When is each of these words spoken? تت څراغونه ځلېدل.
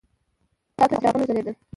تت 0.77 0.91
څراغونه 0.91 1.23
ځلېدل. 1.29 1.55